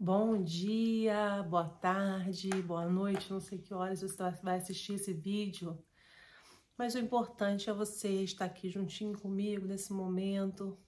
[0.00, 5.76] Bom dia, boa tarde, boa noite, não sei que horas você vai assistir esse vídeo,
[6.76, 10.78] mas o importante é você estar aqui juntinho comigo nesse momento,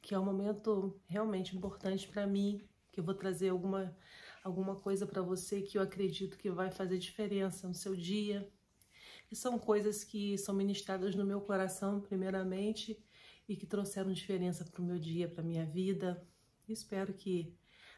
[0.00, 3.94] que é um momento realmente importante para mim, que eu vou trazer alguma,
[4.42, 8.50] alguma coisa para você que eu acredito que vai fazer diferença no seu dia,
[9.28, 12.98] que são coisas que são ministradas no meu coração, primeiramente,
[13.46, 16.26] e que trouxeram diferença para o meu dia, para minha vida.
[16.66, 17.54] Espero que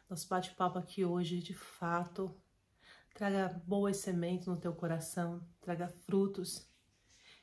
[0.09, 2.35] nosso bate-papo aqui hoje, de fato,
[3.15, 6.69] traga boas sementes no teu coração, traga frutos.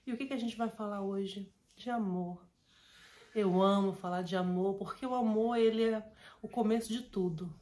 [0.06, 1.54] E o que, que a gente vai falar hoje?
[1.76, 2.48] De amor.
[3.34, 7.54] Eu amo falar de amor, porque o amor, ele é o começo de tudo.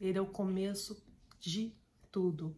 [0.00, 1.02] Ele é o começo
[1.38, 1.74] de
[2.10, 2.56] tudo.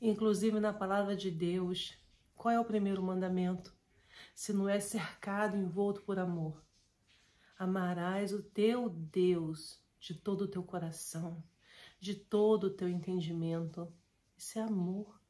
[0.00, 1.98] Inclusive na palavra de Deus,
[2.34, 3.74] qual é o primeiro mandamento?
[4.34, 6.62] Se não é cercado, envolto por amor.
[7.58, 11.42] Amarás o teu Deus de todo o teu coração,
[12.00, 13.92] de todo o teu entendimento.
[14.36, 15.20] Isso é amor.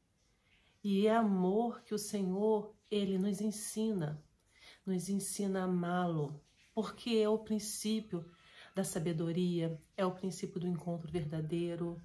[0.83, 4.23] E é amor que o Senhor, ele nos ensina,
[4.85, 6.41] nos ensina a amá-lo,
[6.73, 8.25] porque é o princípio
[8.73, 12.01] da sabedoria, é o princípio do encontro verdadeiro.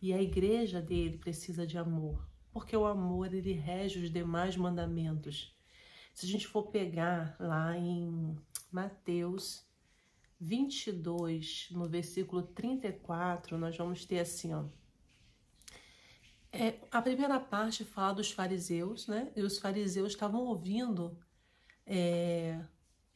[0.00, 5.54] E a igreja dele precisa de amor, porque o amor ele rege os demais mandamentos.
[6.14, 8.36] Se a gente for pegar lá em
[8.70, 9.66] Mateus
[10.40, 14.64] 22, no versículo 34, nós vamos ter assim, ó.
[16.52, 19.32] É, a primeira parte fala dos fariseus, né?
[19.34, 21.18] E os fariseus estavam ouvindo
[21.86, 22.60] é,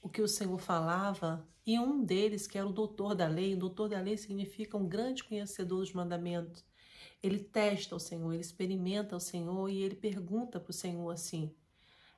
[0.02, 3.58] o que o Senhor falava, e um deles, que era o doutor da lei, o
[3.58, 6.64] doutor da lei significa um grande conhecedor dos mandamentos.
[7.22, 11.54] Ele testa o Senhor, ele experimenta o Senhor e ele pergunta para o Senhor assim: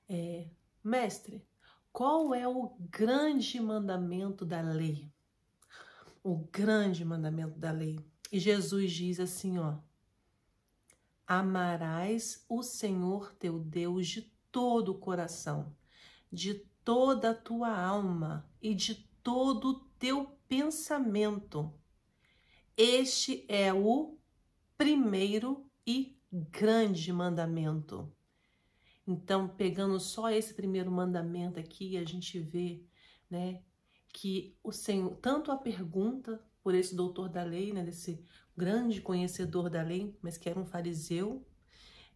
[0.09, 0.47] é,
[0.85, 1.45] Mestre,
[1.93, 5.13] qual é o grande mandamento da lei?
[6.23, 7.99] O grande mandamento da lei.
[8.31, 9.79] E Jesus diz assim, ó:
[11.27, 15.75] Amarás o Senhor teu Deus de todo o coração,
[16.31, 21.73] de toda a tua alma e de todo o teu pensamento.
[22.77, 24.17] Este é o
[24.77, 28.13] primeiro e grande mandamento.
[29.11, 32.81] Então, pegando só esse primeiro mandamento aqui, a gente vê,
[33.29, 33.61] né,
[34.13, 38.25] que o Senhor, tanto a pergunta por esse doutor da lei, né, desse
[38.57, 41.45] grande conhecedor da lei, mas que era um fariseu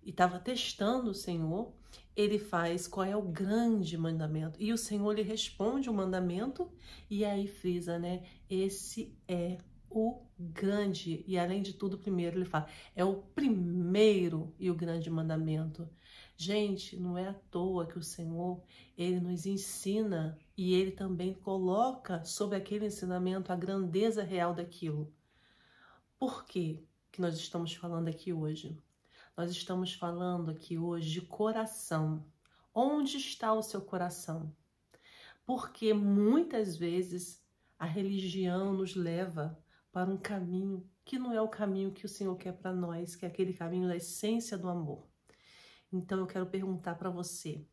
[0.04, 1.74] e estava testando o Senhor,
[2.14, 4.56] ele faz qual é o grande mandamento.
[4.62, 6.70] E o Senhor lhe responde o mandamento
[7.10, 8.22] e aí frisa, né?
[8.48, 9.58] Esse é
[9.90, 11.24] o grande.
[11.26, 15.88] E além de tudo, primeiro ele fala, é o primeiro e o grande mandamento.
[16.36, 18.60] Gente, não é à toa que o Senhor,
[18.98, 25.12] ele nos ensina e ele também coloca sobre aquele ensinamento a grandeza real daquilo.
[26.18, 28.76] Por que que nós estamos falando aqui hoje?
[29.36, 32.24] Nós estamos falando aqui hoje de coração.
[32.74, 34.52] Onde está o seu coração?
[35.46, 37.44] Porque muitas vezes
[37.78, 39.56] a religião nos leva
[39.92, 43.24] para um caminho que não é o caminho que o Senhor quer para nós, que
[43.24, 45.06] é aquele caminho da essência do amor.
[45.96, 47.64] Então eu quero perguntar para você: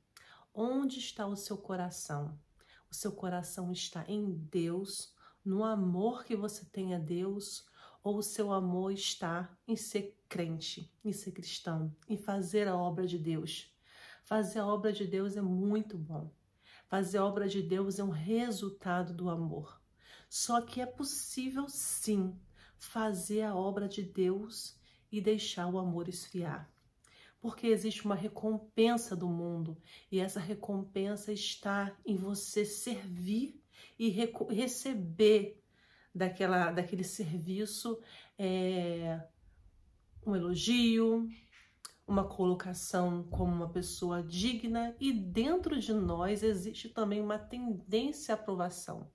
[0.54, 2.40] onde está o seu coração?
[2.88, 7.66] O seu coração está em Deus, no amor que você tem a Deus,
[8.04, 13.08] ou o seu amor está em ser crente, em ser cristão, em fazer a obra
[13.08, 13.76] de Deus?
[14.24, 16.32] Fazer a obra de Deus é muito bom.
[16.86, 19.82] Fazer a obra de Deus é um resultado do amor.
[20.30, 22.40] Só que é possível sim
[22.78, 24.78] fazer a obra de Deus
[25.12, 26.72] e deixar o amor esfriar
[27.42, 29.76] porque existe uma recompensa do mundo
[30.12, 33.60] e essa recompensa está em você servir
[33.98, 34.10] e
[34.50, 35.60] receber
[36.14, 38.00] daquela, daquele serviço
[38.38, 39.20] é,
[40.26, 41.28] um elogio,
[42.08, 48.38] uma colocação como uma pessoa digna e dentro de nós existe também uma tendência à
[48.38, 49.10] aprovação.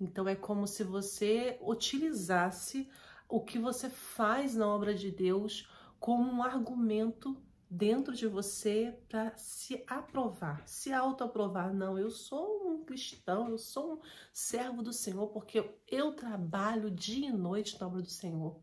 [0.00, 2.88] Então é como se você utilizasse
[3.28, 7.36] o que você faz na obra de Deus como um argumento
[7.74, 11.74] dentro de você para se aprovar, se autoaprovar.
[11.74, 14.00] Não, eu sou um cristão, eu sou um
[14.32, 18.56] servo do Senhor porque eu trabalho dia e noite na obra do Senhor.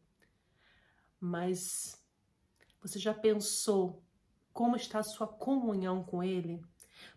[1.19, 2.01] Mas
[2.81, 4.01] você já pensou
[4.53, 6.63] como está a sua comunhão com Ele?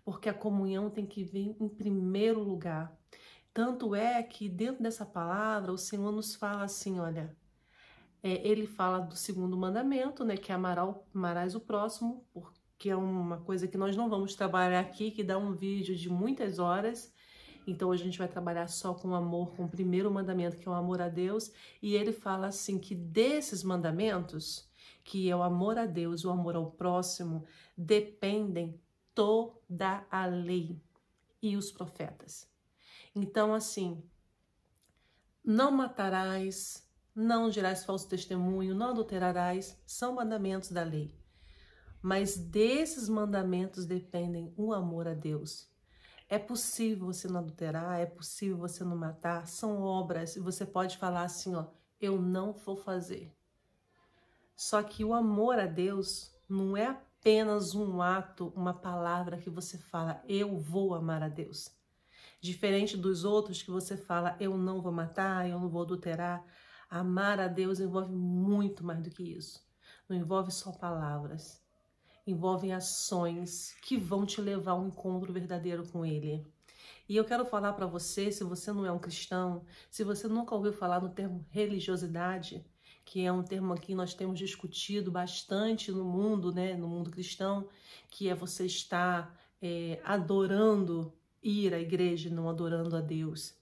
[0.05, 2.93] Porque a comunhão tem que vir em primeiro lugar.
[3.53, 7.37] Tanto é que dentro dessa palavra o Senhor nos fala assim: olha,
[8.27, 13.37] é, ele fala do segundo mandamento, né, que é amarás o próximo, porque é uma
[13.43, 17.13] coisa que nós não vamos trabalhar aqui, que dá um vídeo de muitas horas,
[17.67, 20.71] Então hoje a gente vai trabalhar só com amor, com o primeiro mandamento, que é
[20.71, 21.51] o amor a Deus,
[21.81, 24.69] e ele fala assim que desses mandamentos,
[25.03, 27.45] que é o amor a Deus, o amor ao próximo,
[27.77, 28.81] dependem
[29.15, 30.81] toda a lei
[31.41, 32.49] e os profetas.
[33.15, 34.03] Então assim,
[35.45, 36.84] não matarás,
[37.15, 41.15] não dirás falso testemunho, não adulterarás, são mandamentos da lei.
[42.03, 45.73] Mas desses mandamentos dependem o amor a Deus.
[46.29, 50.97] É possível você não adulterar, é possível você não matar, são obras e você pode
[50.97, 51.67] falar assim, ó,
[52.01, 53.33] eu não vou fazer.
[54.57, 59.79] Só que o amor a Deus não é apenas um ato, uma palavra que você
[59.79, 61.71] fala, eu vou amar a Deus.
[62.41, 66.45] Diferente dos outros que você fala, eu não vou matar, eu não vou adulterar.
[66.95, 69.61] Amar a Deus envolve muito mais do que isso.
[70.09, 71.61] Não envolve só palavras.
[72.25, 76.47] Envolve ações que vão te levar a um encontro verdadeiro com Ele.
[77.09, 80.55] E eu quero falar para você, se você não é um cristão, se você nunca
[80.55, 82.65] ouviu falar no termo religiosidade,
[83.05, 87.69] que é um termo que nós temos discutido bastante no mundo, né, no mundo cristão,
[88.09, 91.13] que é você estar é, adorando
[91.43, 93.53] ir à igreja não adorando a Deus,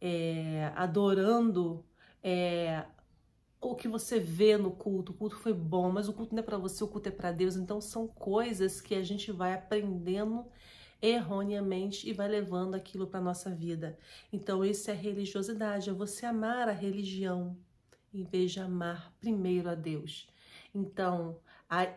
[0.00, 1.82] é, adorando
[2.28, 2.84] é,
[3.60, 5.12] o que você vê no culto.
[5.12, 7.32] O culto foi bom, mas o culto não é para você, o culto é para
[7.32, 7.56] Deus.
[7.56, 10.46] Então são coisas que a gente vai aprendendo
[11.00, 13.98] erroneamente e vai levando aquilo para nossa vida.
[14.32, 17.56] Então isso é religiosidade, é você amar a religião
[18.12, 20.28] em vez de amar primeiro a Deus.
[20.74, 21.40] Então,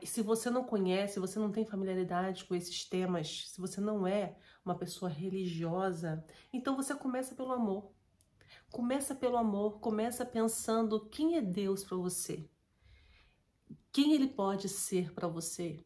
[0.04, 4.08] se você não conhece, se você não tem familiaridade com esses temas, se você não
[4.08, 6.24] é uma pessoa religiosa,
[6.54, 7.92] então você começa pelo amor.
[8.72, 12.50] Começa pelo amor, começa pensando quem é Deus para você.
[13.92, 15.84] Quem ele pode ser para você?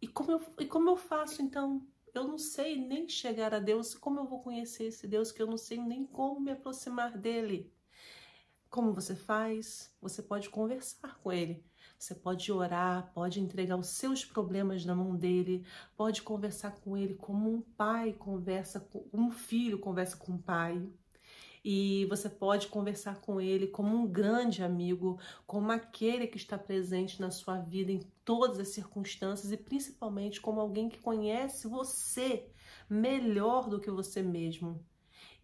[0.00, 1.86] E como, eu, e como eu faço então?
[2.14, 5.46] Eu não sei nem chegar a Deus, como eu vou conhecer esse Deus que eu
[5.46, 7.70] não sei nem como me aproximar dele?
[8.70, 9.94] Como você faz?
[10.00, 11.62] Você pode conversar com ele.
[11.98, 17.14] Você pode orar, pode entregar os seus problemas na mão dele, pode conversar com ele
[17.14, 20.90] como um pai conversa com um filho conversa com um pai.
[21.64, 27.20] E você pode conversar com ele como um grande amigo, como aquele que está presente
[27.20, 32.50] na sua vida em todas as circunstâncias e principalmente como alguém que conhece você
[32.88, 34.84] melhor do que você mesmo.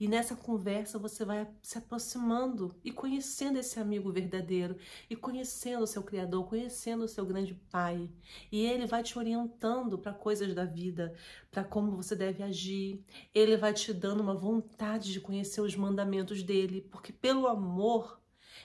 [0.00, 4.78] E nessa conversa você vai se aproximando e conhecendo esse amigo verdadeiro,
[5.10, 8.08] e conhecendo o seu Criador, conhecendo o seu grande Pai.
[8.50, 11.14] E ele vai te orientando para coisas da vida,
[11.50, 13.04] para como você deve agir.
[13.34, 18.19] Ele vai te dando uma vontade de conhecer os mandamentos dele, porque pelo amor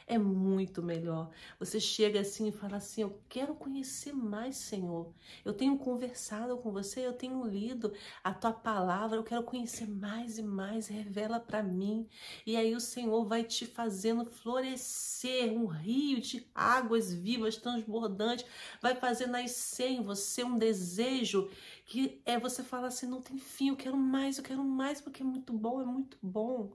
[0.08, 1.32] é muito melhor.
[1.60, 5.12] Você chega assim e fala assim: Eu quero conhecer mais, Senhor.
[5.44, 7.94] Eu tenho conversado com você, eu tenho lido
[8.24, 10.88] a tua palavra, eu quero conhecer mais e mais.
[10.88, 12.08] Revela para mim.
[12.46, 18.46] E aí o Senhor vai te fazendo florescer um rio de águas vivas, transbordantes,
[18.82, 21.50] vai fazer nascer em você um desejo
[21.86, 25.24] que é você fala assim: Não tem fim, eu quero mais, eu quero mais, porque
[25.24, 26.74] é muito bom, é muito bom.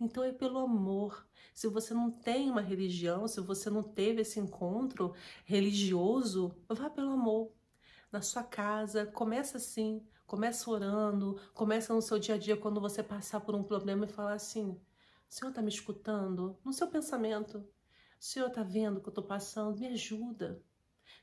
[0.00, 1.24] Então é pelo amor
[1.54, 5.14] se você não tem uma religião, se você não teve esse encontro
[5.44, 7.52] religioso, vá pelo amor.
[8.10, 13.04] Na sua casa, começa assim, começa orando, começa no seu dia a dia quando você
[13.04, 14.80] passar por um problema e falar assim: o
[15.28, 16.58] Senhor está me escutando?
[16.64, 17.64] No seu pensamento, o
[18.18, 19.78] Senhor está vendo o que eu estou passando?
[19.78, 20.60] Me ajuda.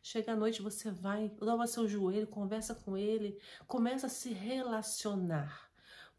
[0.02, 5.71] Chega à noite, você vai, dobra seu joelho, conversa com ele, começa a se relacionar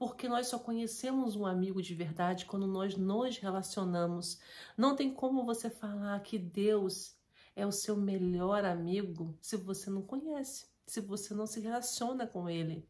[0.02, 4.40] porque nós só conhecemos um amigo de verdade quando nós nos relacionamos.
[4.76, 7.14] Não tem como você falar que Deus
[7.54, 12.50] é o seu melhor amigo se você não conhece, se você não se relaciona com
[12.50, 12.84] ele.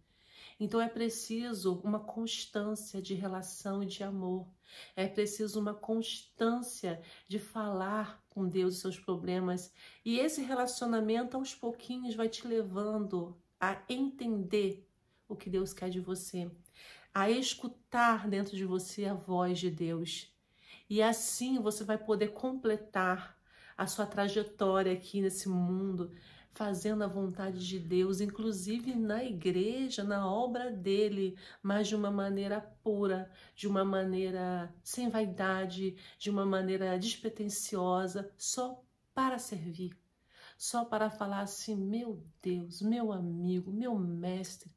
[0.59, 4.49] Então é preciso uma constância de relação e de amor.
[4.97, 9.71] É preciso uma constância de falar com Deus os seus problemas.
[10.03, 14.89] E esse relacionamento, aos pouquinhos, vai te levando a entender
[15.29, 16.51] o que Deus quer de você
[17.15, 20.33] a escutar dentro de você a voz de Deus.
[20.89, 23.39] E assim você vai poder completar
[23.77, 26.11] a sua trajetória aqui nesse mundo,
[26.53, 32.61] fazendo a vontade de Deus, inclusive na igreja, na obra dele, mas de uma maneira
[32.83, 38.83] pura, de uma maneira sem vaidade, de uma maneira despretensiosa, só
[39.15, 39.97] para servir,
[40.59, 44.71] só para falar assim: meu Deus, meu amigo, meu mestre,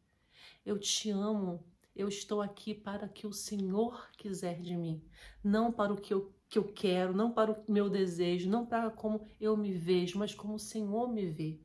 [0.66, 1.64] eu te amo,
[1.96, 5.02] eu estou aqui para o que o Senhor quiser de mim,
[5.44, 8.90] não para o que eu, que eu quero, não para o meu desejo, não para
[8.90, 11.60] como eu me vejo, mas como o Senhor me vê.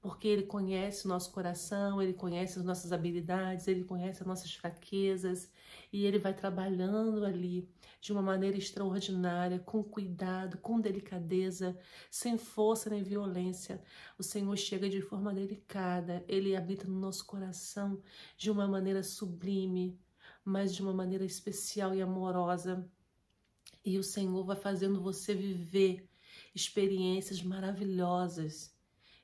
[0.00, 4.54] Porque Ele conhece o nosso coração, Ele conhece as nossas habilidades, Ele conhece as nossas
[4.54, 5.50] fraquezas
[5.92, 7.68] e Ele vai trabalhando ali
[8.00, 11.78] de uma maneira extraordinária, com cuidado, com delicadeza,
[12.10, 13.82] sem força nem violência.
[14.18, 18.02] O Senhor chega de forma delicada, Ele habita no nosso coração
[18.38, 19.98] de uma maneira sublime,
[20.42, 22.88] mas de uma maneira especial e amorosa.
[23.84, 26.08] E o Senhor vai fazendo você viver
[26.54, 28.74] experiências maravilhosas.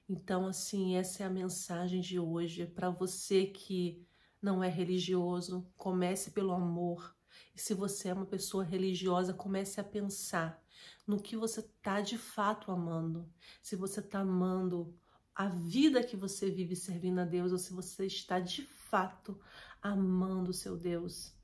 [0.08, 4.06] Então, assim, essa é a mensagem de hoje para você que
[4.40, 5.66] não é religioso.
[5.76, 7.16] Comece pelo amor.
[7.54, 10.62] E se você é uma pessoa religiosa, comece a pensar
[11.06, 13.28] no que você está de fato amando.
[13.62, 14.94] Se você está amando
[15.34, 19.38] a vida que você vive servindo a Deus ou se você está de fato
[19.82, 21.34] amando o seu Deus.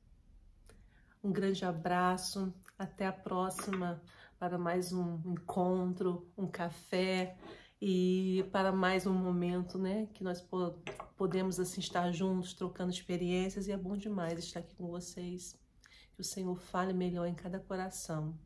[1.23, 4.03] Um grande abraço, até a próxima
[4.39, 7.37] para mais um encontro, um café
[7.85, 10.41] e para mais um momento, né, que nós
[11.17, 15.59] podemos assim estar juntos, trocando experiências e é bom demais estar aqui com vocês.
[16.15, 18.39] Que o Senhor fale melhor em cada coração.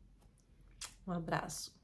[1.05, 1.76] Um abraço.